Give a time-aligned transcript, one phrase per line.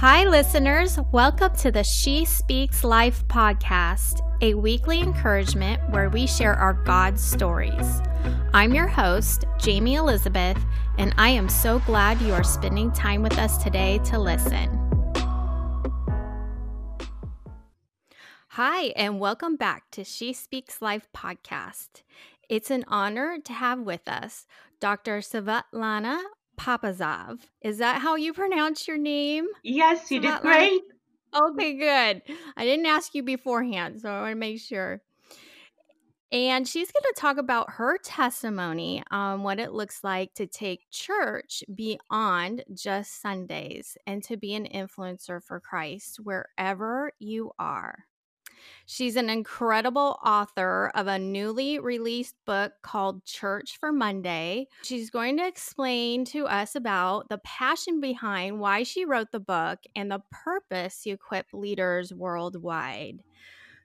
[0.00, 0.98] Hi, listeners.
[1.10, 7.18] Welcome to the She Speaks Life podcast, a weekly encouragement where we share our God
[7.18, 8.02] stories.
[8.52, 10.62] I'm your host, Jamie Elizabeth,
[10.98, 14.68] and I am so glad you are spending time with us today to listen.
[18.48, 22.02] Hi, and welcome back to She Speaks Life podcast.
[22.50, 24.44] It's an honor to have with us
[24.78, 25.20] Dr.
[25.20, 26.20] Svetlana
[26.56, 27.40] Papazov.
[27.62, 29.46] Is that how you pronounce your name?
[29.62, 30.82] Yes, you did great.
[31.34, 32.22] Okay, good.
[32.56, 35.02] I didn't ask you beforehand, so I want to make sure.
[36.32, 40.90] And she's going to talk about her testimony on what it looks like to take
[40.90, 48.06] church beyond just Sundays and to be an influencer for Christ wherever you are.
[48.86, 54.68] She's an incredible author of a newly released book called Church for Monday.
[54.82, 59.80] She's going to explain to us about the passion behind why she wrote the book
[59.94, 63.22] and the purpose to equip leaders worldwide.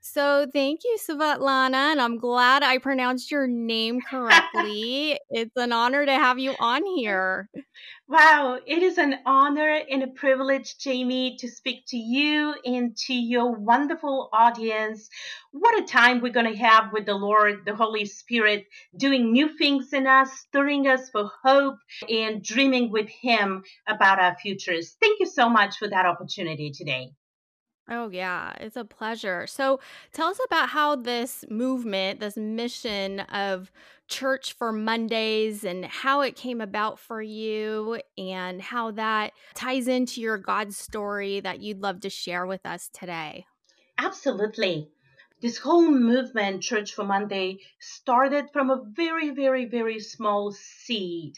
[0.04, 5.20] So thank you, Svetlana, and I'm glad I pronounced your name correctly.
[5.30, 7.48] it's an honor to have you on here.
[8.08, 13.14] Wow, it is an honor and a privilege, Jamie, to speak to you and to
[13.14, 15.08] your wonderful audience.
[15.52, 18.66] What a time we're going to have with the Lord, the Holy Spirit,
[18.98, 21.78] doing new things in us, stirring us for hope,
[22.10, 24.98] and dreaming with Him about our futures.
[25.00, 27.12] Thank you so much for that opportunity today.
[27.90, 29.48] Oh, yeah, it's a pleasure.
[29.48, 29.80] So,
[30.14, 33.72] tell us about how this movement, this mission of
[34.08, 40.22] Church for Mondays, and how it came about for you, and how that ties into
[40.22, 43.46] your God story that you'd love to share with us today.
[43.98, 44.90] Absolutely.
[45.42, 51.36] This whole movement, Church for Monday, started from a very, very, very small seed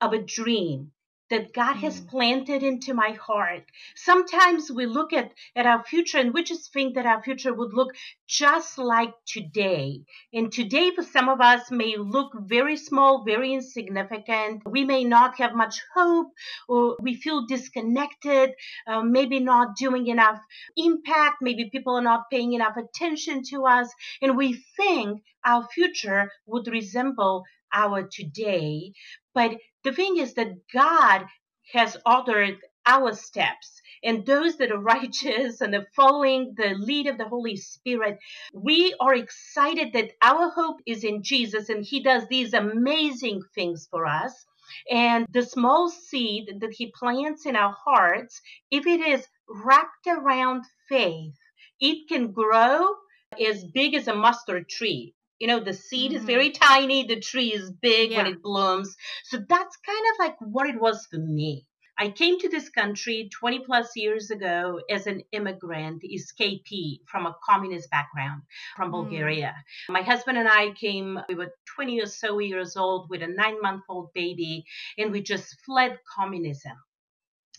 [0.00, 0.92] of a dream
[1.30, 1.80] that God mm.
[1.80, 3.64] has planted into my heart.
[3.96, 7.74] Sometimes we look at, at our future and we just think that our future would
[7.74, 7.94] look
[8.26, 10.02] just like today.
[10.32, 14.62] And today, for some of us, may look very small, very insignificant.
[14.66, 16.28] We may not have much hope
[16.68, 18.52] or we feel disconnected,
[18.86, 20.40] uh, maybe not doing enough
[20.76, 21.36] impact.
[21.40, 23.92] Maybe people are not paying enough attention to us.
[24.22, 28.92] And we think our future would resemble our today.
[29.34, 29.58] But
[29.88, 31.24] the thing is that God
[31.72, 37.16] has ordered our steps and those that are righteous and are following the lead of
[37.16, 38.18] the Holy Spirit,
[38.52, 43.88] we are excited that our hope is in Jesus and He does these amazing things
[43.90, 44.44] for us.
[44.90, 50.64] And the small seed that He plants in our hearts, if it is wrapped around
[50.90, 51.38] faith,
[51.80, 52.94] it can grow
[53.42, 56.18] as big as a mustard tree you know the seed mm-hmm.
[56.18, 58.18] is very tiny the tree is big yeah.
[58.18, 61.66] when it blooms so that's kind of like what it was for me
[62.00, 67.34] I came to this country 20 plus years ago as an immigrant, escapee from a
[67.44, 68.42] communist background
[68.76, 68.92] from mm.
[68.92, 69.52] Bulgaria.
[69.88, 73.60] My husband and I came, we were 20 or so years old with a nine
[73.60, 74.64] month old baby,
[74.96, 76.76] and we just fled communism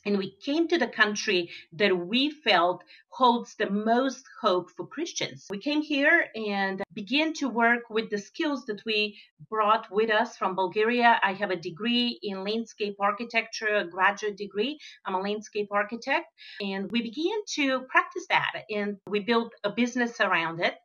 [0.06, 5.48] and we came to the country that we felt holds the most hope for Christians.
[5.50, 9.18] We came here and began to work with the skills that we
[9.50, 11.20] brought with us from Bulgaria.
[11.22, 14.80] I have a degree in landscape architecture, a graduate degree.
[15.06, 16.28] I'm a landscape architect.
[16.62, 20.76] And we began to practice that and we built a business around it.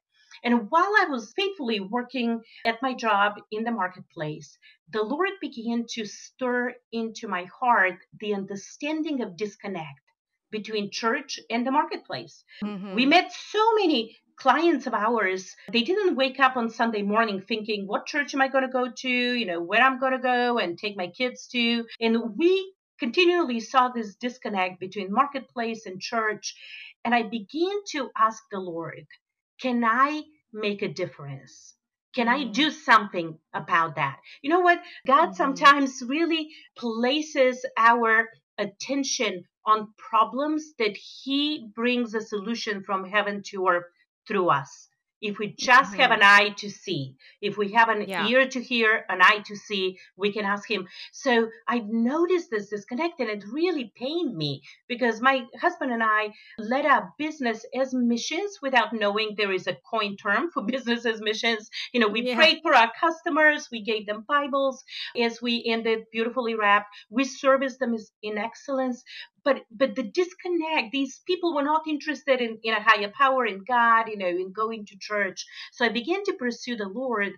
[0.43, 4.59] And while I was faithfully working at my job in the marketplace,
[4.91, 10.01] the Lord began to stir into my heart the understanding of disconnect
[10.51, 12.45] between church and the marketplace.
[12.63, 12.95] Mm-hmm.
[12.95, 17.87] We met so many clients of ours they didn't wake up on sunday morning thinking
[17.87, 20.59] what church am i going to go to you know where i'm going to go
[20.59, 26.57] and take my kids to and we continually saw this disconnect between marketplace and church
[27.05, 29.07] and i began to ask the lord
[29.61, 30.23] can i
[30.55, 31.75] make a difference?
[32.15, 32.53] Can I mm-hmm.
[32.53, 34.19] do something about that?
[34.41, 34.81] You know what?
[35.07, 35.35] God mm-hmm.
[35.35, 43.67] sometimes really places our attention on problems that He brings a solution from heaven to
[43.67, 43.85] earth
[44.29, 44.89] through us
[45.21, 46.01] if we just mm-hmm.
[46.01, 48.27] have an eye to see, if we have an yeah.
[48.27, 50.87] ear to hear, an eye to see, we can ask him.
[51.13, 56.35] So I've noticed this disconnect and it really pained me because my husband and I
[56.59, 61.21] led our business as missions without knowing there is a coin term for business as
[61.21, 61.71] missions.
[61.93, 62.37] You know, we yeah.
[62.37, 64.85] prayed for our customers, we gave them Bibles
[65.19, 69.03] as we ended beautifully wrapped, we serviced them in excellence,
[69.45, 73.63] but but the disconnect these people were not interested in, in a higher power in
[73.67, 77.33] god you know in going to church so i began to pursue the lord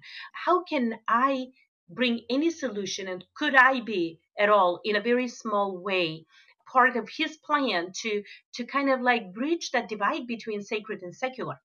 [0.45, 1.47] how can i
[1.89, 6.25] bring any solution and could i be at all in a very small way
[6.67, 8.23] part of his plan to
[8.55, 11.61] to kind of like bridge that divide between sacred and secular.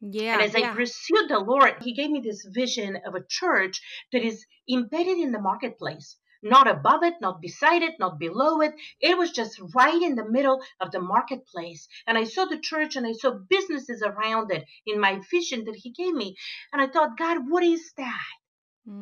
[0.00, 0.34] Yeah.
[0.34, 0.70] And as yeah.
[0.70, 3.80] I pursued the Lord, He gave me this vision of a church
[4.12, 8.74] that is embedded in the marketplace, not above it, not beside it, not below it.
[9.00, 11.86] It was just right in the middle of the marketplace.
[12.06, 15.76] And I saw the church and I saw businesses around it in my vision that
[15.76, 16.36] He gave me.
[16.72, 18.30] And I thought, God, what is that?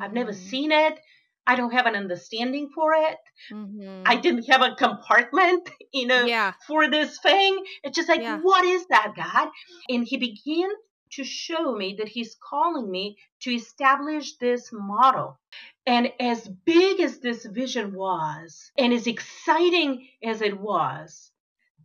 [0.00, 0.50] I've never Mhm.
[0.50, 0.98] seen it.
[1.46, 3.16] I don't have an understanding for it.
[3.50, 4.02] Mhm.
[4.04, 6.52] I didn't have a compartment, you know, yeah.
[6.66, 7.64] for this thing.
[7.82, 8.38] It's just like, Yeah.
[8.40, 9.48] what is that, God?
[9.88, 10.70] And he began
[11.12, 15.38] to show me that he's calling me to establish this model.
[15.86, 21.30] And as big as this vision was, and as exciting as it was,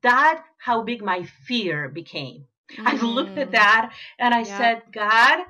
[0.02, 2.46] that how big my fear became.
[2.78, 3.52] I looked at Mm.
[3.52, 4.48] that and I Yep.
[4.48, 5.46] said, God,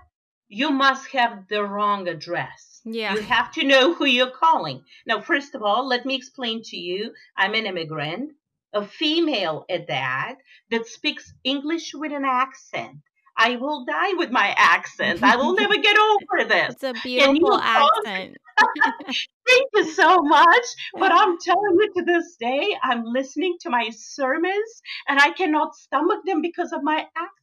[0.48, 2.81] you must have the wrong address.
[2.86, 3.14] Yeah.
[3.14, 4.84] You have to know who you're calling.
[5.06, 8.34] Now, first of all, let me explain to you I'm an immigrant,
[8.74, 10.36] a female at that,
[10.70, 12.98] that speaks English with an accent.
[13.38, 15.24] I will die with my accent.
[15.24, 16.75] I will never get over this.
[16.75, 18.38] It's a beautiful accent.
[19.47, 20.65] Thank you so much.
[20.94, 25.75] But I'm telling you to this day, I'm listening to my sermons and I cannot
[25.75, 27.43] stomach them because of my accent.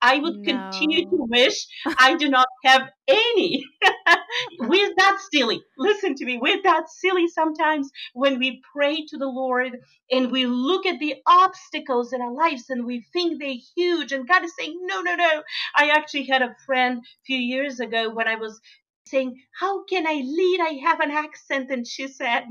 [0.00, 1.66] I would continue to wish
[1.98, 3.64] I do not have any.
[4.60, 5.62] we're that silly.
[5.78, 6.38] Listen to me.
[6.38, 9.78] We're that silly sometimes when we pray to the Lord
[10.10, 14.12] and we look at the obstacles in our lives and we think they're huge.
[14.12, 15.42] And God is saying, no, no, no.
[15.76, 18.60] I actually had a friend a few years ago when I was
[19.06, 20.60] saying, How can I lead?
[20.60, 21.70] I have an accent.
[21.70, 22.44] And she said,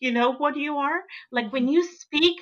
[0.00, 1.02] You know what you are?
[1.30, 2.40] Like when you speak,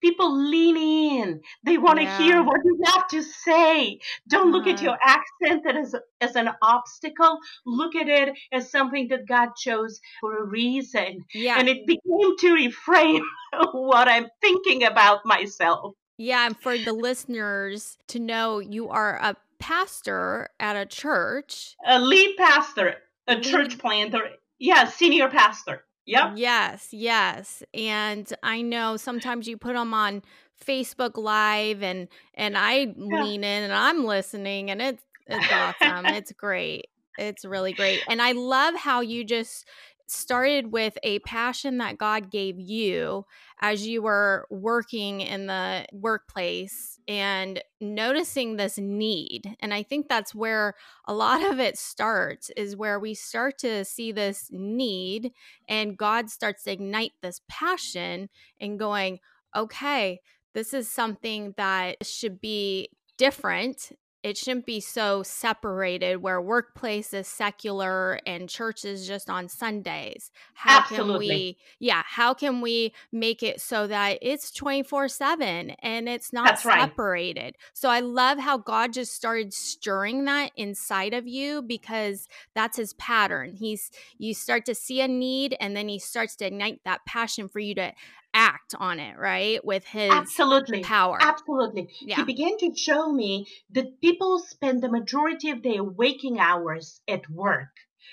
[0.00, 1.40] people lean in.
[1.64, 2.18] They want to Yeah.
[2.18, 4.00] hear what you have to say.
[4.28, 5.16] Don't look at your mm-hmm.
[5.42, 7.38] accent as, as an obstacle.
[7.66, 11.24] Look at it as something that God chose for a reason.
[11.34, 11.58] Yeah.
[11.58, 13.22] And it began to reframe
[13.72, 15.94] what I'm thinking about myself.
[16.16, 21.76] Yeah, and for the listeners to know, you are a pastor at a church.
[21.86, 24.28] A lead pastor, a church planter.
[24.58, 25.84] Yeah, senior pastor.
[26.10, 26.30] Yep.
[26.36, 27.62] Yes, yes.
[27.74, 30.22] And I know sometimes you put them on
[30.64, 36.08] Facebook Live and and I lean in and I'm listening and it's it's awesome.
[36.10, 36.88] it's great.
[37.18, 38.04] It's really great.
[38.08, 39.66] And I love how you just
[40.08, 43.24] started with a passion that God gave you
[43.60, 49.56] as you were working in the workplace and noticing this need.
[49.58, 50.74] And I think that's where
[51.08, 55.32] a lot of it starts is where we start to see this need
[55.68, 58.28] and God starts to ignite this passion
[58.60, 59.18] and going,
[59.56, 60.20] okay,
[60.54, 63.90] this is something that should be different.
[64.22, 70.30] It shouldn't be so separated where workplace is secular and church is just on Sundays.
[70.52, 71.28] How can Absolutely.
[71.28, 76.46] we, yeah, how can we make it so that it's 24 7 and it's not
[76.46, 76.80] That's right.
[76.80, 77.56] separated?
[77.72, 82.92] So I love how God just started stirring that inside of you because that's his
[82.94, 83.54] pattern.
[83.54, 87.48] He's, you start to see a need and then he starts to ignite that passion
[87.48, 87.92] for you to
[88.34, 89.64] act on it, right?
[89.64, 90.82] With his Absolutely.
[90.82, 91.18] power.
[91.20, 91.88] Absolutely.
[92.00, 92.16] Yeah.
[92.16, 97.28] He began to show me that people spend the majority of their waking hours at
[97.30, 97.68] work.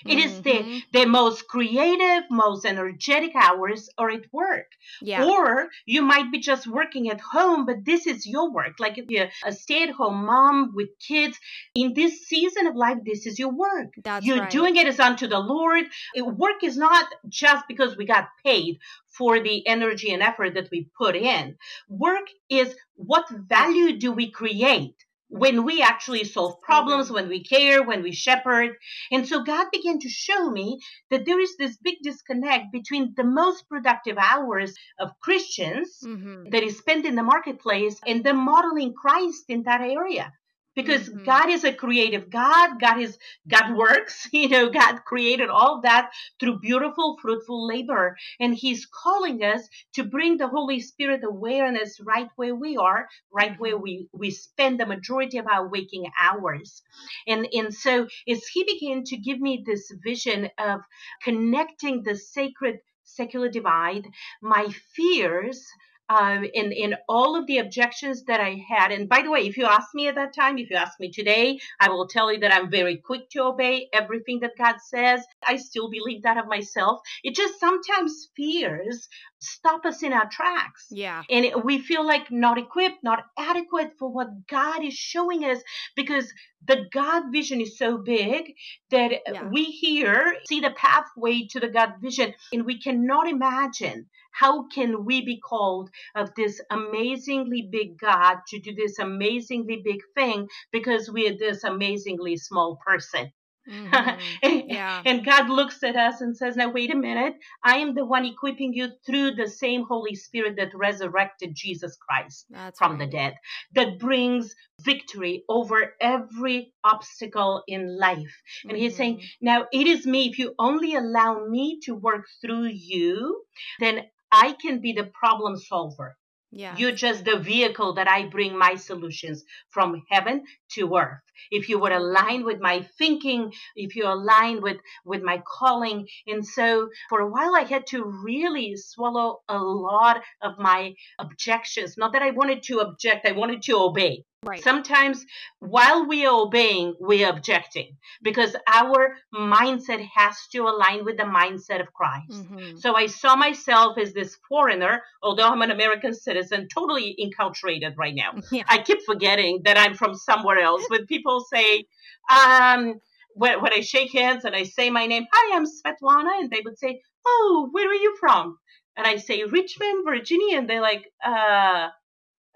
[0.06, 0.82] It is their, Mhm.
[0.92, 4.66] their most creative, most energetic hours are at work.
[5.02, 5.24] yeah.
[5.24, 8.74] Or you might be just working at home, but this is your work.
[8.78, 11.38] Like if you're a stay at home mom with kids,
[11.74, 13.90] in this season of life, this is your work.
[14.02, 14.50] That's You're right.
[14.50, 15.84] doing it as unto the Lord.
[16.16, 18.78] Work is not just because we got paid
[19.08, 21.56] for the energy and effort that we put in.
[21.88, 24.94] Work is what value do we create
[25.28, 28.76] when we actually solve problems, when we care, when we shepherd.
[29.10, 30.78] And so God began to show me
[31.10, 36.50] that there is this big disconnect between the most productive hours of Christians Mhm.
[36.50, 40.32] that is spent in the marketplace and them modeling Christ in that area.
[40.78, 41.24] Because Mhm.
[41.24, 42.80] God is a creative God.
[42.80, 43.18] God is
[43.48, 44.28] God works.
[44.38, 48.16] You know, God created all that through beautiful, fruitful labor.
[48.40, 53.54] And He's calling us to bring the Holy Spirit awareness right where we are, right
[53.58, 56.82] where we, we spend the majority of our waking hours.
[57.26, 60.80] And and so as He began to give me this vision of
[61.22, 64.06] connecting the sacred secular divide,
[64.42, 65.66] my fears
[66.08, 68.92] um, in in all of the objections that I had.
[68.92, 71.10] And by the way, if you ask me at that time, if you ask me
[71.10, 75.24] today, I will tell you that I'm very quick to obey everything that God says.
[75.46, 77.00] I still believe that of myself.
[77.22, 79.08] It just sometimes fears
[79.40, 80.86] stop us in our tracks.
[80.90, 81.22] Yeah.
[81.30, 85.58] And we feel like not equipped, not adequate for what God is showing us
[85.94, 86.32] because
[86.66, 88.54] the God vision is so big
[88.90, 89.48] that Yeah.
[89.48, 94.06] we here see the pathway to the God vision and we cannot imagine
[94.38, 100.00] how can we be called of this amazingly big God to do this amazingly big
[100.14, 103.32] thing because we are this amazingly small person?
[103.68, 104.18] Mhm.
[104.42, 105.02] and, Yeah.
[105.04, 107.34] and God looks at us and says, Now, wait a minute.
[107.62, 112.46] I am the one equipping you through the same Holy Spirit that resurrected Jesus Christ
[112.50, 113.34] That's from the dead,
[113.74, 118.34] that brings victory over every obstacle in life.
[118.68, 119.24] And He's saying, Mhm.
[119.40, 120.28] Now, it is me.
[120.30, 123.44] If you only allow me to work through you,
[123.80, 126.16] then I can be the problem solver.
[126.50, 126.74] Yeah.
[126.78, 131.20] You're just the vehicle that I bring my solutions from heaven to earth.
[131.50, 136.08] If you were aligned with my thinking, if you align with, with my calling.
[136.26, 141.98] And so for a while, I had to really swallow a lot of my objections.
[141.98, 144.24] Not that I wanted to object, I wanted to obey.
[144.44, 144.62] Right.
[144.62, 145.26] Sometimes
[145.58, 151.80] while we are obeying, we're objecting because our mindset has to align with the mindset
[151.80, 152.30] of Christ.
[152.30, 152.78] Mhm.
[152.78, 158.14] So I saw myself as this foreigner, although I'm an American citizen, totally enculturated right
[158.14, 158.34] now.
[158.52, 158.62] Yeah.
[158.68, 160.84] I keep forgetting that I'm from somewhere else.
[160.90, 161.84] When people say,
[162.30, 163.00] um,
[163.34, 166.62] when, when I shake hands and I say my name, hi, I'm Svetlana, and they
[166.64, 168.56] would say, oh, where are you from?
[168.96, 171.88] And I say Richmond, Virginia, and they're like, uh,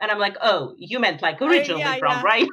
[0.02, 2.22] and I'm like, oh, you meant like oh, originally yeah, from, yeah.
[2.22, 2.48] right?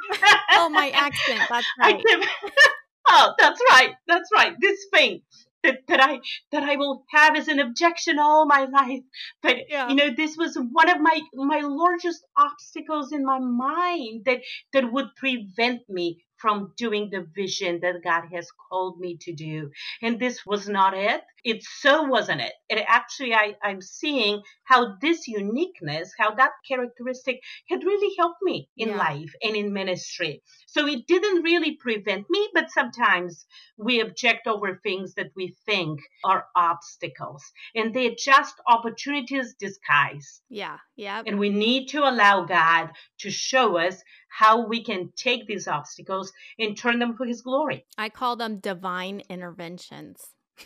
[0.53, 1.41] Oh, my accent.
[1.49, 2.03] That's right.
[3.09, 4.53] oh, that's right, that's right.
[4.61, 5.21] This thing
[5.63, 6.19] that, that I
[6.51, 9.01] that I will have as an objection all my life.
[9.41, 9.89] But Yeah.
[9.89, 14.41] you know, this was one of my my largest obstacles in my mind that
[14.73, 19.71] that would prevent me from doing the vision that God has called me to do.
[20.01, 21.21] And this was not it.
[21.43, 22.53] It so wasn't it.
[22.69, 28.69] And actually I, I'm seeing how this uniqueness, how that characteristic had really helped me
[28.77, 28.97] in Yeah.
[28.97, 30.41] life and in ministry.
[30.67, 33.45] So it didn't really prevent me, but sometimes
[33.77, 37.43] we object over things that we think are obstacles.
[37.75, 40.41] And they're just opportunities disguised.
[40.49, 40.77] Yeah.
[40.95, 41.23] Yeah.
[41.25, 46.31] And we need to allow God to show us how we can take these obstacles
[46.59, 47.85] and turn them for His glory.
[47.97, 50.21] I call them divine interventions.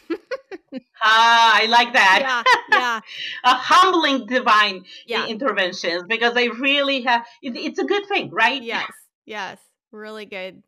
[1.05, 2.19] Ah, I like that.
[2.21, 2.43] Yeah.
[2.71, 2.99] Yeah.
[3.43, 5.27] A humbling divine Yeah.
[5.27, 8.61] interventions because I really have, it, it's a good thing, right?
[8.61, 8.91] Yes.
[9.25, 9.59] Yes.
[9.91, 10.63] Really good.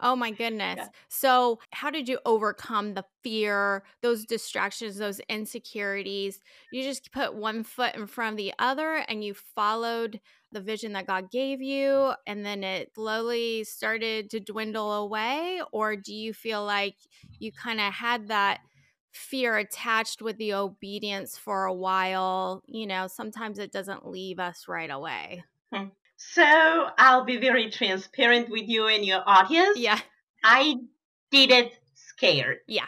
[0.00, 0.78] Oh my goodness.
[0.78, 0.88] Yeah.
[1.08, 6.40] So, how did you overcome the fear, those distractions, those insecurities?
[6.70, 10.20] You just put one foot in front of the other and you followed
[10.54, 15.60] the vision that God gave you, and then it slowly started to dwindle away?
[15.72, 16.96] Or do you feel like
[17.38, 18.60] you kind of had that
[19.12, 22.62] fear attached with the obedience for a while?
[22.66, 25.44] You know, sometimes it doesn't leave us right away.
[25.72, 25.88] Hmm.
[26.16, 26.42] So
[26.96, 29.76] I'll be very transparent with you and your audience.
[29.76, 30.00] Yeah.
[30.42, 30.76] I
[31.30, 32.58] did it scared.
[32.66, 32.86] Yeah.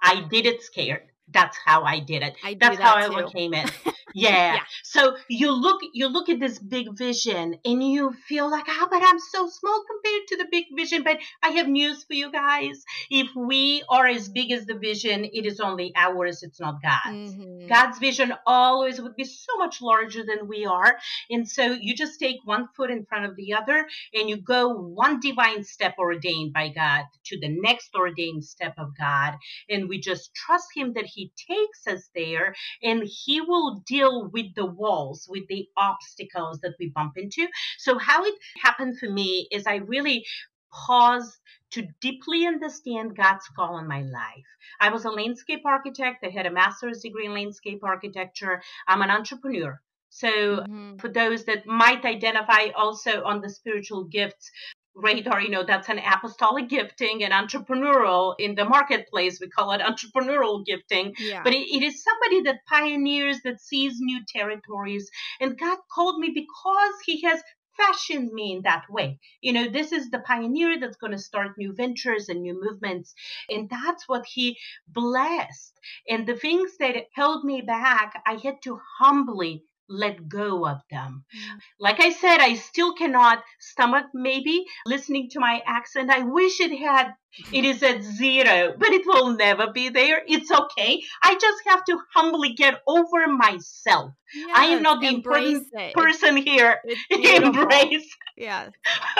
[0.00, 1.07] I did it scared.
[1.32, 2.36] That's how I did it.
[2.44, 3.12] I That's that how I too.
[3.14, 3.70] overcame it.
[4.14, 4.54] Yeah.
[4.54, 4.60] Yeah.
[4.84, 9.02] So you look you look at this big vision and you feel like, ah, but
[9.04, 11.02] I'm so small compared to the big vision.
[11.02, 12.82] But I have news for you guys.
[13.10, 17.34] If we are as big as the vision, it is only ours, it's not God's.
[17.34, 17.68] Mhm.
[17.68, 20.98] God's vision always would be so much larger than we are.
[21.28, 24.68] And so you just take one foot in front of the other and you go
[24.68, 29.34] one divine step ordained by God to the next ordained step of God.
[29.68, 31.17] And we just trust Him that He
[31.48, 36.92] takes us there and He will deal with the walls, with the obstacles that we
[36.94, 37.46] bump into.
[37.78, 40.24] So, how it happened for me is I really
[40.70, 41.38] paused
[41.70, 44.46] to deeply understand God's call on my life.
[44.80, 46.24] I was a landscape architect.
[46.24, 48.62] I had a master's degree in landscape architecture.
[48.86, 49.80] I'm an entrepreneur.
[50.10, 50.96] So, mm-hmm.
[50.96, 54.50] for those that might identify also on the spiritual gifts
[54.98, 59.38] radar, you know, that's an apostolic gifting and entrepreneurial in the marketplace.
[59.40, 61.14] We call it entrepreneurial gifting.
[61.18, 61.42] Yeah.
[61.42, 65.08] But it, it is somebody that pioneers, that sees new territories.
[65.40, 67.40] And God called me because He has
[67.76, 69.20] fashioned me in that way.
[69.40, 73.14] You know, this is the pioneer that's going to start new ventures and new movements.
[73.48, 75.78] And that's what He blessed.
[76.08, 81.24] And the things that held me back, I had to humbly let go of them.
[81.34, 81.58] Mm.
[81.80, 86.10] Like I said, I still cannot stomach maybe listening to my accent.
[86.10, 87.14] I wish it had,
[87.52, 90.22] it is at zero, but it will never be there.
[90.26, 91.02] It's okay.
[91.22, 94.12] I just have to humbly get over myself.
[94.54, 95.94] I am not the important it.
[95.94, 96.78] Person here.
[97.10, 98.08] Embrace.
[98.36, 98.68] Yeah.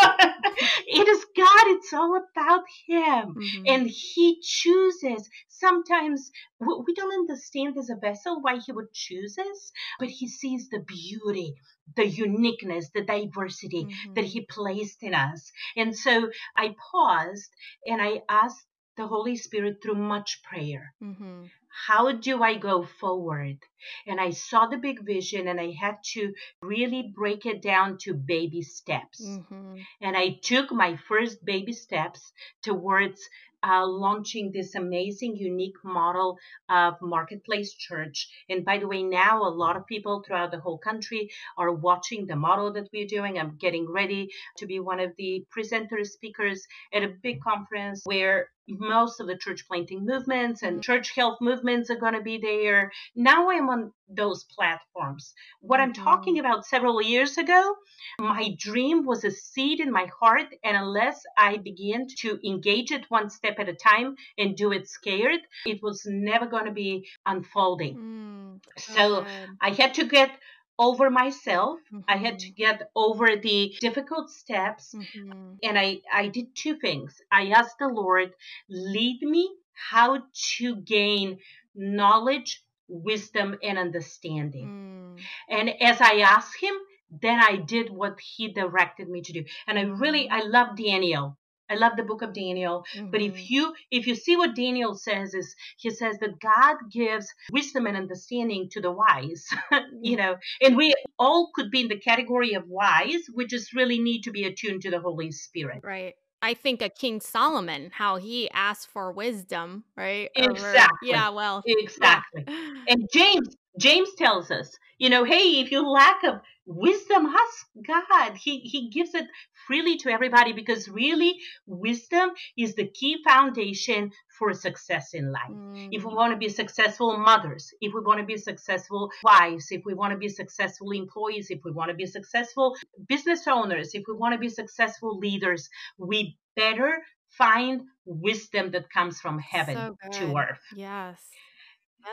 [0.86, 1.64] it is God.
[1.66, 3.34] It's all about Him.
[3.34, 3.62] Mhm.
[3.66, 5.28] And He chooses.
[5.48, 10.68] Sometimes we don't understand as a vessel why He would choose us, but He sees
[10.68, 11.54] the beauty,
[11.96, 14.28] the uniqueness, the diversity that Mhm.
[14.28, 15.50] He placed in us.
[15.76, 17.50] And so I paused
[17.86, 18.66] and I asked
[18.96, 21.50] the Holy Spirit through much prayer Mhm.
[21.86, 23.58] how do I go forward?
[24.06, 28.14] And I saw the big vision and I had to really break it down to
[28.14, 29.20] baby steps.
[29.22, 29.76] Mm-hmm.
[30.00, 33.20] And I took my first baby steps towards
[33.66, 36.38] uh, launching this amazing, unique model
[36.68, 38.28] of marketplace church.
[38.48, 42.26] And by the way, now a lot of people throughout the whole country are watching
[42.26, 43.38] the model that we're doing.
[43.38, 48.48] I'm getting ready to be one of the presenter speakers at a big conference where
[48.68, 52.92] most of the church planting movements and church health movements are going to be there.
[53.14, 55.34] Now I'm on those platforms.
[55.60, 56.46] What I'm talking mm-hmm.
[56.46, 57.74] about several years ago,
[58.18, 60.46] my dream was a seed in my heart.
[60.64, 64.88] And unless I began to engage it one step at a time and do it
[64.88, 67.96] scared, it was never going to be unfolding.
[67.96, 69.24] Mm, so
[69.60, 70.30] I had to get
[70.78, 71.78] over myself.
[71.92, 72.00] Mm-hmm.
[72.08, 72.62] I had to mm-hmm.
[72.62, 74.94] get over the difficult steps.
[74.94, 75.54] Mm-hmm.
[75.62, 77.20] And I, I did two things.
[77.30, 78.32] I asked the Lord,
[78.68, 80.22] lead me how
[80.56, 81.38] to gain
[81.74, 85.16] knowledge, wisdom, and understanding.
[85.16, 85.22] Mm.
[85.48, 86.74] And as I asked him,
[87.22, 89.44] then I did what he directed me to do.
[89.66, 90.28] And I really.
[90.28, 91.38] I love Daniel.
[91.70, 92.84] I love the book of Daniel.
[92.94, 93.10] Mm-hmm.
[93.10, 93.44] But if mm-hmm.
[93.48, 97.96] you if you see what Daniel says is he says that God gives wisdom and
[97.96, 99.46] understanding to the wise.
[100.02, 103.22] you know, and we all could be in the category of wise.
[103.34, 105.80] We just really need to be attuned to the Holy Spirit.
[105.82, 106.14] Right.
[106.40, 110.30] I think of King Solomon, how he asked for wisdom, right?
[110.36, 111.10] Exactly.
[111.10, 111.62] Over, yeah, well.
[111.66, 112.44] Exactly.
[112.46, 112.74] Yeah.
[112.88, 118.36] And James James tells us, you know, hey, if you lack of wisdom, ask God.
[118.36, 119.26] He He gives it
[119.66, 125.50] freely to everybody because really wisdom is the key foundation for success in life.
[125.50, 125.88] Mm.
[125.92, 129.82] If we want to be successful mothers, if we want to be successful wives, if
[129.84, 132.76] we want to be successful employees, if we want to be successful
[133.08, 139.20] business owners, if we want to be successful leaders, we better find wisdom that comes
[139.20, 140.60] from heaven so to earth.
[140.74, 141.20] Yes.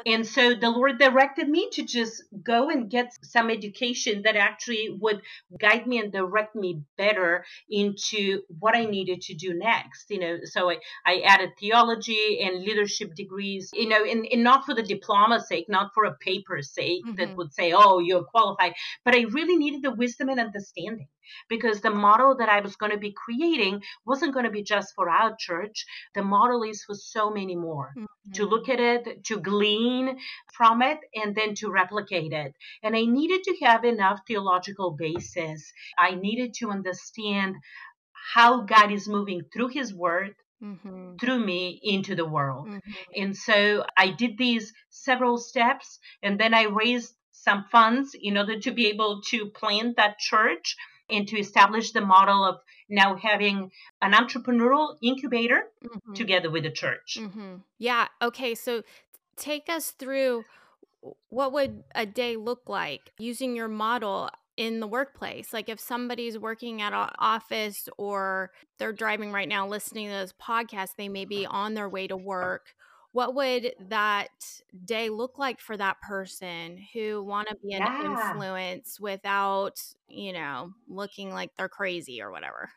[0.06, 4.90] And so the Lord directed me to just go and get some education that actually
[5.00, 5.22] would
[5.60, 10.10] guide me and direct me better into what I needed to do next.
[10.10, 14.66] You know, so I, I added theology and leadership degrees, you know, and, and not
[14.66, 17.16] for the diploma's sake, not for a paper's sake mm-hmm.
[17.16, 21.08] that would say, oh, you're qualified, but I really needed the wisdom and understanding
[21.50, 24.94] because the model that I was going to be creating wasn't going to be just
[24.96, 25.86] for our church.
[26.14, 28.32] The model is for so many more mm-hmm.
[28.34, 30.18] to look at it, to glean
[30.54, 32.54] from it, and then to replicate it.
[32.84, 35.72] And I needed to have enough theological basis.
[35.98, 37.56] I needed to understand
[38.34, 40.36] how God is moving through His Word.
[40.64, 41.18] Mm-hmm.
[41.18, 42.68] through me into the world.
[42.68, 42.92] Mm-hmm.
[43.14, 48.60] And so I did these several steps and then I raised some funds in order
[48.60, 50.76] to be able to plant that church
[51.10, 52.58] and to establish the model of
[52.90, 56.14] now having an entrepreneurial incubator mm-hmm.
[56.14, 57.18] together with the church.
[57.20, 57.56] Mm-hmm.
[57.78, 58.08] Yeah.
[58.22, 58.56] Okay.
[58.56, 58.84] So
[59.36, 60.46] take us through
[61.30, 66.38] what would a day look like using your model in the workplace like if somebody's
[66.38, 71.26] working at an office or they're driving right now listening to this podcast they may
[71.26, 72.74] be on their way to work
[73.16, 74.28] what would that
[74.84, 78.04] day look like for that person who want to be an yeah.
[78.04, 82.70] influence without you know looking like they're crazy or whatever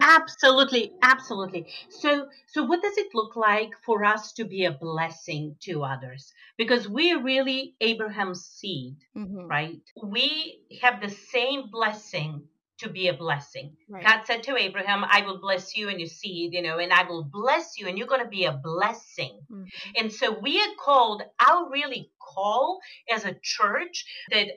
[0.00, 5.54] absolutely absolutely so so what does it look like for us to be a blessing
[5.60, 9.46] to others because we're really abraham's seed mm-hmm.
[9.46, 12.42] right we have the same blessing
[12.80, 13.76] to be a blessing.
[13.88, 14.04] Right.
[14.04, 17.04] God said to Abraham, I will bless you and your seed, you know, and I
[17.04, 19.40] will bless you and you're going to be a blessing.
[19.50, 19.64] Mm-hmm.
[19.96, 22.80] And so we are called, our really call
[23.12, 24.48] as a church that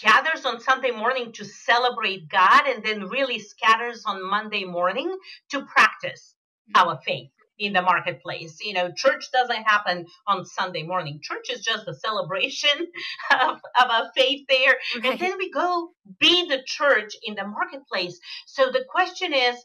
[0.00, 5.16] gathers on Sunday morning to celebrate God and then really scatters on Monday morning
[5.50, 6.34] to practice
[6.74, 6.88] mm-hmm.
[6.88, 7.30] our faith
[7.62, 8.58] in the marketplace.
[8.60, 11.20] You know, church doesn't happen on Sunday morning.
[11.22, 12.70] Church is just a celebration
[13.30, 14.76] of, of a faith there.
[15.04, 18.18] And then we go be the church in the marketplace.
[18.46, 19.56] So the question is,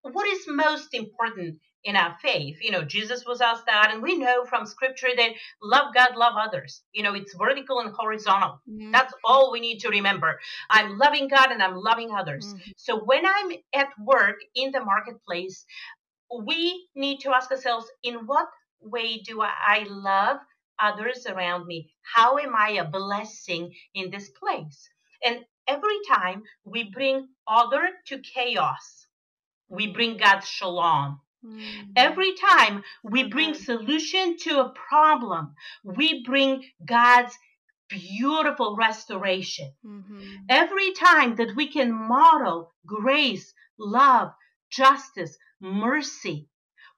[0.00, 2.58] what is most important in our faith.
[2.60, 5.30] You know, Jesus was asked that, and we know from scripture that
[5.62, 6.82] love God, love others.
[6.92, 8.60] You know, it's vertical and horizontal.
[8.70, 8.92] Mm-hmm.
[8.92, 10.38] That's all we need to remember.
[10.70, 12.46] I'm loving God and I'm loving others.
[12.46, 12.70] Mm-hmm.
[12.76, 15.64] So when I'm at work in the marketplace,
[16.40, 18.48] we need to ask ourselves in what
[18.80, 20.38] way do I love
[20.80, 21.92] others around me?
[22.14, 24.88] How am I a blessing in this place?
[25.24, 29.06] And every time we bring order to chaos,
[29.68, 31.20] we bring God's shalom.
[31.44, 31.92] Mm-hmm.
[31.96, 37.36] Every time we bring solution to a problem, we bring God's
[37.88, 39.72] beautiful restoration.
[39.84, 40.44] Mm-hmm.
[40.48, 44.32] Every time that we can model grace, love,
[44.70, 46.48] justice, mercy.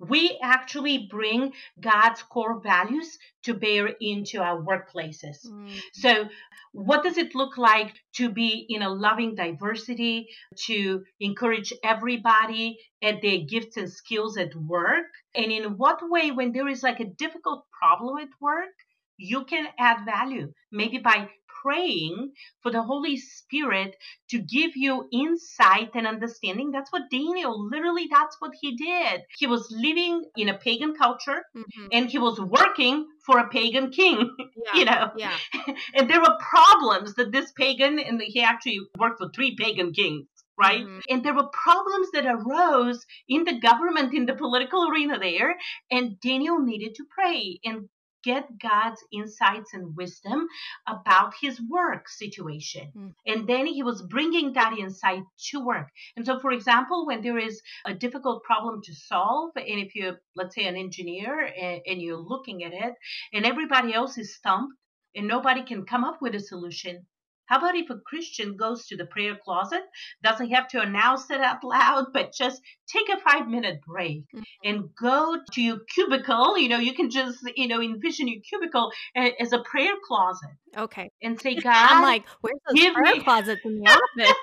[0.01, 5.47] we actually bring God's core values to bear into our workplaces.
[5.47, 5.71] Mm.
[5.93, 6.29] So,
[6.73, 10.29] what does it look like to be in a loving diversity,
[10.67, 15.07] to encourage everybody at their gifts and skills at work?
[15.35, 18.75] And in what way, when there is like a difficult problem at work,
[19.17, 21.31] you can add value, maybe by
[21.65, 23.97] praying for the Holy Spirit
[24.31, 26.71] to give you insight and understanding.
[26.71, 29.23] That's what Daniel, literally, that's what he did.
[29.39, 31.87] He was living in a pagan culture mm-hmm.
[31.93, 35.11] and he was working for a pagan king, yeah, you know.
[35.17, 35.37] Yeah.
[35.95, 40.27] and there were problems that this pagan, and he actually worked for three pagan kings
[40.59, 40.83] right?
[40.83, 40.99] Mm-hmm.
[41.11, 45.57] And there were problems that arose in the government, in the political arena there,
[45.91, 47.59] and Daniel needed to pray.
[47.65, 47.89] And
[48.25, 50.47] get God's insights and wisdom
[50.87, 52.91] about his work situation.
[52.97, 53.15] Mm.
[53.27, 55.89] And then he was bringing that insight to work.
[56.17, 60.21] And so, for example, when there is a difficult problem to solve, and if you're,
[60.35, 62.95] let's say, an engineer and, and you're looking at it,
[63.33, 64.75] and everybody else is stumped,
[65.17, 67.07] and nobody can come up with a solution,
[67.47, 69.83] how about if a Christian goes to the prayer closet,
[70.23, 74.43] doesn't have to announce it out loud, but just take a five minute break mm-hmm.
[74.65, 76.59] and go to your cubicle?
[76.59, 80.51] You know, you can just, you know, envision your cubicle as a prayer closet.
[80.77, 81.11] Okay.
[81.23, 83.23] And say, God, I'm like, where's the prayer me...
[83.23, 84.35] closets in the office?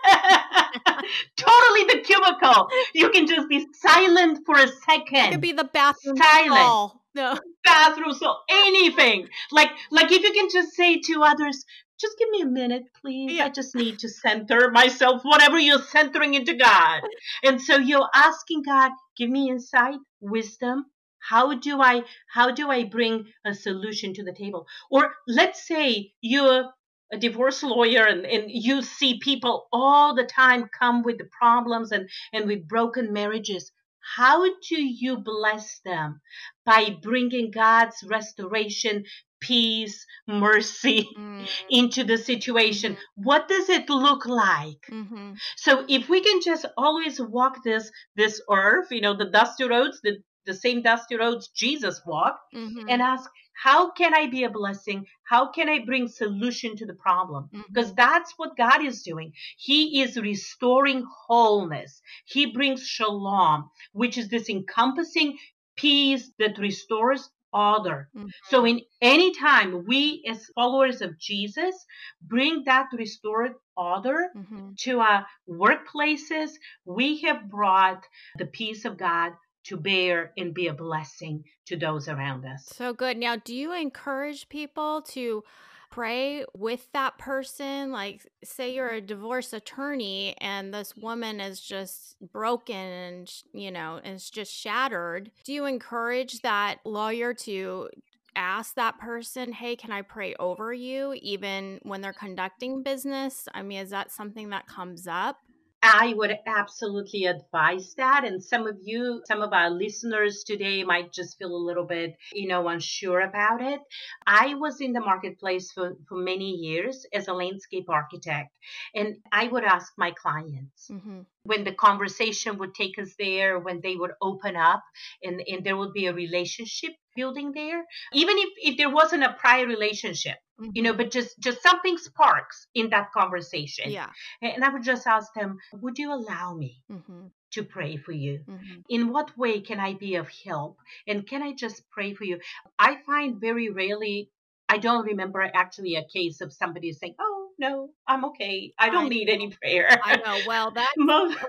[1.37, 2.67] totally the cubicle.
[2.93, 5.25] You can just be silent for a second.
[5.25, 6.53] It could be the bathroom silent.
[6.53, 7.01] Stall.
[7.13, 7.37] No.
[7.63, 9.27] Bathroom so anything.
[9.51, 11.65] Like like if you can just say to others,
[12.01, 13.33] just give me a minute, please.
[13.33, 13.45] Yeah.
[13.45, 17.01] I just need to center myself, whatever you're centering into God.
[17.43, 20.85] And so you're asking God, give me insight, wisdom.
[21.19, 24.65] How do I how do I bring a solution to the table?
[24.89, 26.71] Or let's say you're
[27.13, 31.91] a divorce lawyer and, and you see people all the time come with the problems
[31.91, 33.71] and, and with broken marriages.
[34.15, 36.21] How do you bless them?
[36.65, 39.05] By bringing God's restoration,
[39.41, 41.49] peace, mercy mm.
[41.69, 42.93] into the situation.
[42.93, 43.23] Mm-hmm.
[43.23, 44.86] What does it look like?
[44.89, 45.34] Mm-hmm.
[45.58, 49.99] So if we can just always walk this this earth, you know, the dusty roads,
[50.04, 52.89] the the same dusty roads Jesus walked, mm-hmm.
[52.89, 55.06] and ask, how can I be a blessing?
[55.23, 57.49] How can I bring solution to the problem?
[57.51, 57.95] Because mm-hmm.
[57.95, 59.34] that's what God is doing.
[59.58, 62.01] He is restoring wholeness.
[62.25, 65.38] He brings shalom, which is this encompassing
[65.75, 68.09] peace that restores order.
[68.15, 68.27] Mm-hmm.
[68.49, 71.75] So in any time we as followers of Jesus
[72.21, 74.71] bring that restored order mm-hmm.
[74.79, 76.51] to our workplaces,
[76.85, 78.03] we have brought
[78.37, 79.33] the peace of God
[79.63, 82.65] to bear and be a blessing to those around us.
[82.73, 83.17] So good.
[83.17, 85.43] Now, do you encourage people to
[85.91, 87.91] pray with that person?
[87.91, 93.99] Like, say you're a divorce attorney and this woman is just broken and, you know,
[94.04, 95.30] is just shattered.
[95.43, 97.89] Do you encourage that lawyer to
[98.36, 103.47] ask that person, hey, can I pray over you even when they're conducting business?
[103.54, 105.38] I mean, is that something that comes up?
[105.83, 108.23] I would absolutely advise that.
[108.23, 112.15] And some of you, some of our listeners today might just feel a little bit,
[112.33, 113.79] you know, unsure about it.
[114.27, 118.51] I was in the marketplace for, for many years as a landscape architect,
[118.93, 121.21] and I would ask my clients mm-hmm.
[121.43, 124.83] when the conversation would take us there, when they would open up
[125.23, 129.35] and, and there would be a relationship building there, even if, if there wasn't a
[129.39, 130.71] prior relationship mm-hmm.
[130.74, 134.10] you know but just just something sparks in that conversation yeah
[134.41, 137.28] and i would just ask them would you allow me mm-hmm.
[137.52, 138.82] to pray for you mm-hmm.
[138.89, 142.39] in what way can i be of help and can i just pray for you
[142.78, 144.30] i find very rarely
[144.69, 148.74] i don't remember actually a case of somebody saying oh no, I'm okay.
[148.80, 149.34] I don't I need know.
[149.34, 149.88] any prayer.
[150.04, 150.39] I know.
[150.47, 150.91] Well, that's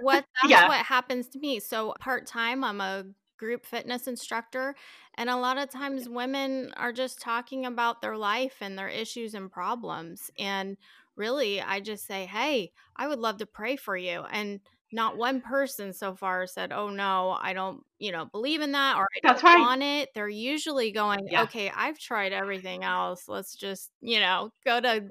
[0.03, 0.69] what that's yeah.
[0.69, 1.59] what happens to me.
[1.59, 3.05] So part time, I'm a
[3.43, 4.77] group fitness instructor.
[5.17, 9.35] And a lot of times women are just talking about their life and their issues
[9.35, 10.31] and problems.
[10.39, 10.77] And
[11.17, 14.23] really, I just say, hey, I would love to pray for you.
[14.31, 14.61] And
[14.93, 18.97] not one person so far said, "Oh no, I don't, you know, believe in that
[18.99, 19.61] or I That's don't right.
[19.61, 21.45] want it." They're usually going, yeah.
[21.45, 23.27] "Okay, I've tried everything else.
[23.27, 25.09] Let's just, you know, go to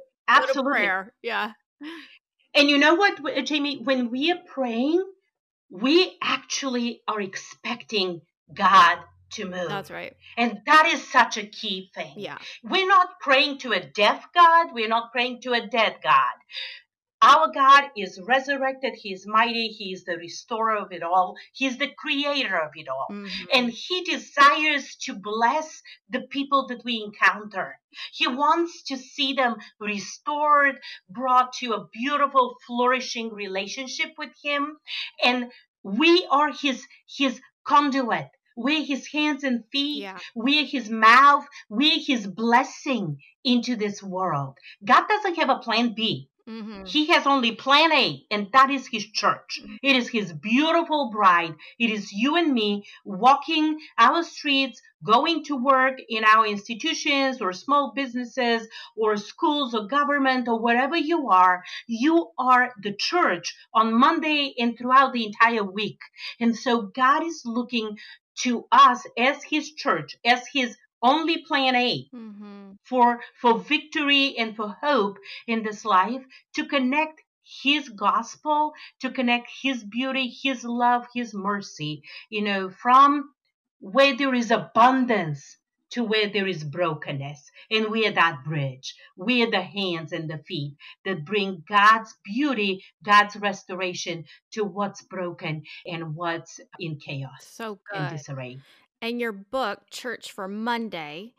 [0.54, 1.54] to prayer." Yeah.
[2.54, 3.80] And you know what, Jamie?
[3.84, 5.04] When we are praying,
[5.72, 8.22] we actually are expecting
[8.54, 9.00] God
[9.32, 9.70] to move.
[9.70, 10.16] That's right.
[10.38, 12.14] And that is such a key thing.
[12.18, 12.38] Yeah.
[12.64, 16.36] We're not praying to a deaf God, we're not praying to a dead God.
[17.22, 18.94] Our God is resurrected.
[18.96, 19.68] He is mighty.
[19.68, 21.36] He is the restorer of it all.
[21.54, 23.08] He is the creator of it all.
[23.12, 23.46] Mm-hmm.
[23.54, 27.80] And He desires to bless the people that we encounter.
[28.12, 30.80] He wants to see them restored,
[31.10, 34.78] brought to a beautiful, flourishing relationship with Him.
[35.24, 35.52] And
[35.84, 40.18] we are His, His conduit we're his hands and feet, Yeah.
[40.36, 44.58] we're his mouth, we're his blessing into this world.
[44.84, 46.30] God doesn't have a plan B.
[46.48, 46.86] Mm-hmm.
[46.86, 49.62] He has only plan A, and that is his church.
[49.84, 51.56] It is his beautiful bride.
[51.80, 57.54] It is you and me walking our streets, going to work in our institutions or
[57.54, 61.64] small businesses or schools or government or wherever you are.
[61.88, 66.00] You are the church on Monday and throughout the entire week.
[66.40, 67.98] And so God is looking
[68.40, 72.74] to us as his church, as his only plan A Mm-hmm.
[72.86, 76.24] for for victory and for hope in this life
[76.56, 77.22] to connect
[77.64, 83.34] his gospel to connect his beauty his love his mercy you know from
[83.80, 85.58] where there is abundance
[85.90, 90.30] to where there is brokenness and we are that bridge we are the hands and
[90.30, 97.56] the feet that bring god's beauty god's restoration to what's broken and what's in chaos
[97.58, 98.10] So and good.
[98.10, 98.62] disarray
[99.02, 101.34] And your book, Church for Monday,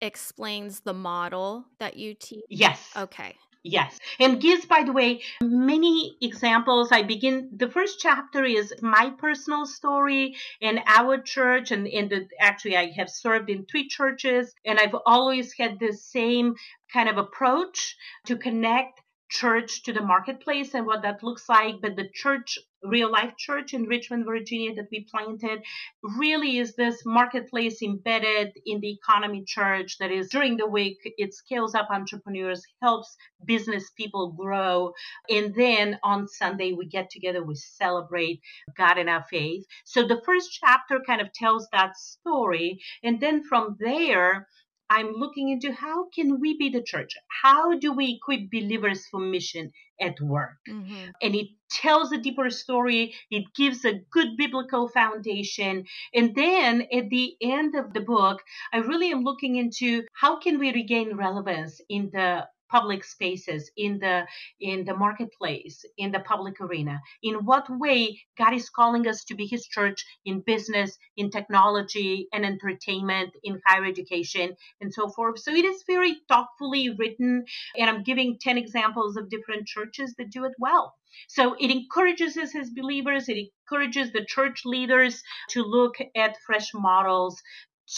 [0.00, 2.44] explains the model that you teach.
[2.48, 3.34] yes Okay.
[3.62, 3.98] Yes.
[4.18, 6.92] And gives, by the way, many examples.
[6.92, 11.70] I begin, the first chapter is my personal story in our church.
[11.70, 15.92] And in the, actually, I have served in three churches and I've always had the
[15.92, 16.54] same
[16.90, 17.96] kind of approach
[18.26, 21.76] to connect church to the marketplace and what that looks like.
[21.80, 25.62] But the church, real life church in Richmond, Virginia that we planted
[26.02, 31.32] really is this marketplace embedded in the economy church that is during the week, it
[31.32, 34.92] scales up entrepreneurs, helps business people grow.
[35.28, 38.40] And then on Sunday, we get together, we celebrate
[38.76, 39.64] God and our faith.
[39.84, 42.80] So the first chapter kind of tells that story.
[43.02, 44.48] And then from there,
[44.90, 47.16] I'm looking into how can we be the church?
[47.42, 50.58] How do we equip believers for mission at work?
[50.68, 51.10] Mm-hmm.
[51.22, 53.14] and it tells a deeper story.
[53.30, 55.86] It gives a good biblical foundation.
[56.12, 60.58] And then at the end of the book, I really am looking into how can
[60.58, 64.26] we regain relevance in the public spaces in the
[64.60, 67.00] in the marketplace in the public arena?
[67.22, 72.28] In what way god is calling us to be his church in business in technology
[72.32, 75.38] and entertainment in higher education and so forth?
[75.38, 77.44] So it is very thoughtfully written
[77.76, 80.94] and i'm giving 10 examples of different churches that do it well.
[81.28, 86.72] So it encourages us as believers, it encourages the church leaders to look at fresh
[86.74, 87.40] models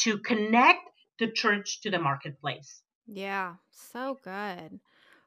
[0.00, 0.80] to connect
[1.18, 2.81] the church to the marketplace.
[3.06, 3.54] Yeah.
[3.70, 4.80] So good.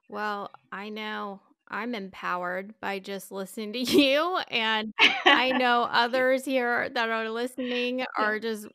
[0.10, 4.40] Well, I know I'm empowered by just listening to you.
[4.50, 4.94] And
[5.32, 8.68] I know others here that are listening are just,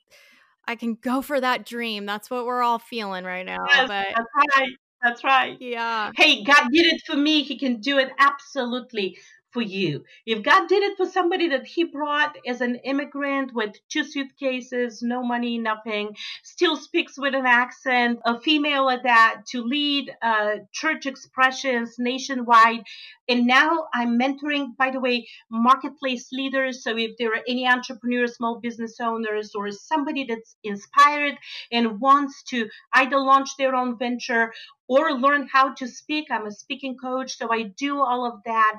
[0.66, 2.06] I can go for that dream.
[2.06, 3.58] That's what we're all feeling right now.
[3.66, 4.72] Yes, But that's right.
[5.02, 5.58] That's right.
[5.58, 6.12] yeah.
[6.16, 7.42] Hey, God did it for me.
[7.42, 9.18] He can do it absolutely
[9.52, 10.04] for you.
[10.26, 15.02] If God did it for somebody that He brought as an immigrant with two suitcases,
[15.02, 20.56] no money, nothing, still speaks with an accent, a female at that, to lead uh,
[20.72, 22.82] church expressions nationwide.
[23.28, 26.82] And now I'm mentoring, by the way, marketplace leaders.
[26.82, 31.36] So if there are any entrepreneurs, small business owners, or somebody that's inspired
[31.70, 34.52] and wants to either launch their own venture
[34.90, 36.26] or learn how to speak.
[36.30, 38.74] I'm a speaking coach, so I do all of that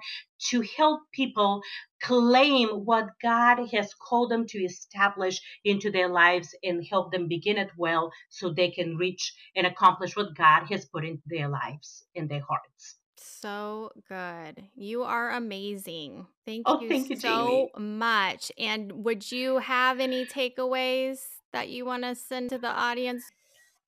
[0.50, 1.62] to help people
[2.02, 7.58] claim what God has called them to establish into their lives and help them begin
[7.58, 12.04] it well so they can reach and accomplish what God has put into their lives
[12.14, 12.98] and their hearts.
[13.16, 14.66] So good.
[14.76, 16.28] You are amazing.
[16.46, 17.72] Thank Oh, you thank you, so Jamie.
[17.78, 18.52] much.
[18.58, 21.20] And would you have any takeaways
[21.54, 23.24] that you want to send to the audience?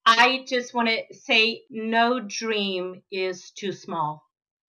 [0.06, 4.24] I just want to say no dream is too small.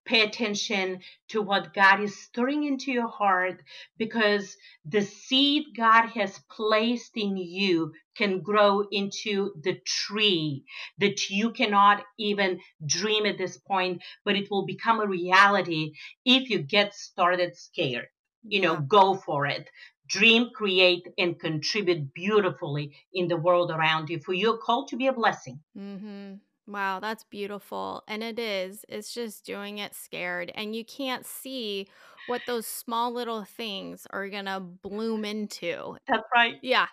[0.06, 3.62] Pay attention to what God is stirring into your heart
[3.98, 10.64] because the seed God has placed in you can grow into the tree
[10.98, 15.94] that you cannot even dream at this point, but it will become a reality
[16.26, 18.08] if you get started scared.
[18.46, 19.70] You know, go for it
[20.08, 24.20] dream, create, and contribute beautifully in the world around you.
[24.20, 25.60] For you're called to be a blessing.
[25.76, 26.34] Mm-hmm.
[26.66, 28.02] Wow, that's beautiful.
[28.08, 28.84] And it is.
[28.88, 30.50] It's just doing it scared.
[30.54, 31.88] And you can't see
[32.26, 35.96] what those small little things are going to bloom into.
[36.08, 36.54] That's right.
[36.62, 36.86] Yeah.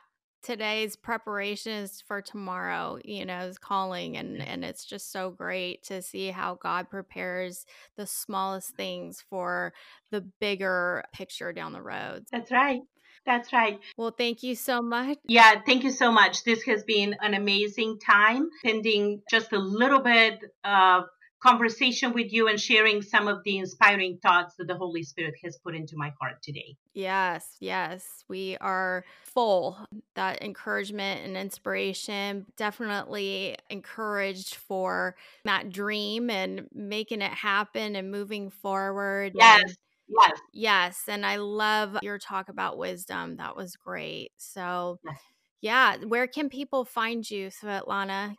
[0.43, 5.83] Today's preparation is for tomorrow, you know, is calling and and it's just so great
[5.83, 7.63] to see how God prepares
[7.95, 9.71] the smallest things for
[10.09, 12.25] the bigger picture down the road.
[12.31, 12.81] That's right.
[13.25, 13.79] That's right.
[13.97, 15.17] Well, thank you so much.
[15.27, 16.43] Yeah, thank you so much.
[16.43, 21.03] This has been an amazing time, spending just a little bit of
[21.41, 25.57] conversation with you and sharing some of the inspiring thoughts that the Holy Spirit has
[25.57, 26.75] put into my heart today.
[26.93, 28.23] Yes, yes.
[28.27, 29.77] We are full.
[30.15, 38.49] That encouragement and inspiration definitely encouraged for that dream and making it happen and moving
[38.49, 39.33] forward.
[39.35, 39.63] Yes.
[39.63, 39.75] And
[40.19, 40.39] Yes.
[40.53, 43.37] yes, and I love your talk about wisdom.
[43.37, 44.31] That was great.
[44.37, 45.19] So, yes.
[45.61, 48.35] yeah, where can people find you, Svetlana?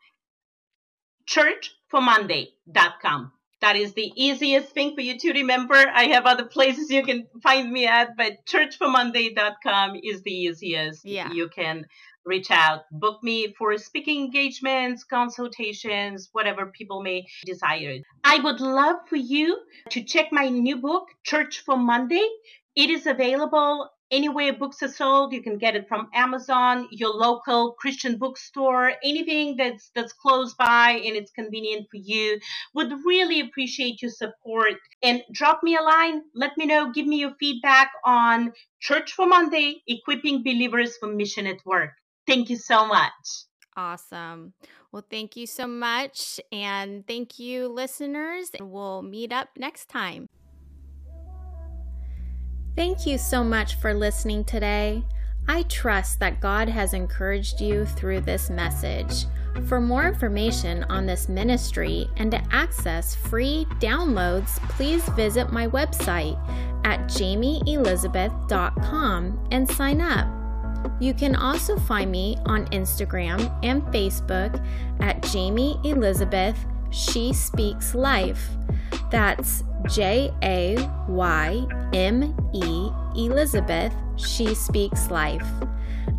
[1.26, 3.32] churchformonday.com.
[3.60, 5.74] That is the easiest thing for you to remember.
[5.74, 11.04] I have other places you can find me at, but churchformonday.com is the easiest.
[11.04, 11.30] Yeah.
[11.30, 11.86] You can
[12.24, 17.98] reach out, book me for speaking engagements, consultations, whatever people may desire.
[18.24, 19.58] I would love for you
[19.90, 22.26] to check my new book, Church for Monday.
[22.74, 25.32] It is available anywhere books are sold.
[25.32, 31.00] You can get it from Amazon, your local Christian bookstore, anything that's that's close by
[31.04, 32.38] and it's convenient for you.
[32.74, 36.22] Would really appreciate your support and drop me a line.
[36.34, 36.92] Let me know.
[36.92, 41.90] Give me your feedback on Church for Monday, equipping believers for mission at work.
[42.26, 43.10] Thank you so much.
[43.76, 44.52] Awesome.
[44.90, 46.40] Well, thank you so much.
[46.50, 48.50] And thank you, listeners.
[48.58, 50.26] And we'll meet up next time.
[52.76, 55.04] Thank you so much for listening today.
[55.48, 59.26] I trust that God has encouraged you through this message.
[59.66, 66.38] For more information on this ministry and to access free downloads, please visit my website
[66.86, 70.41] at jaymeelizabeth.com and sign up.
[71.00, 74.64] You can also find me on Instagram and Facebook
[75.00, 76.56] at Jayme Elizabeth
[76.90, 78.48] She Speaks Life.
[79.10, 80.76] That's J A
[81.08, 85.46] Y M E Elizabeth She Speaks Life.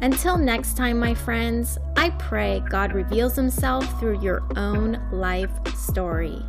[0.02, 6.41] Until next time, my friends, I pray God reveals Himself through your own life story.